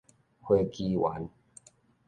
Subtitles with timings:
[0.41, 1.29] 花枝丸